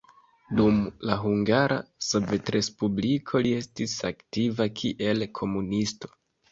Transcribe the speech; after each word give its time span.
Dum 0.59 0.79
la 1.09 1.17
Hungara 1.23 1.77
Sovetrespubliko 2.07 3.45
li 3.49 3.55
estis 3.61 3.97
aktiva 4.13 4.73
kiel 4.83 5.33
komunisto. 5.43 6.17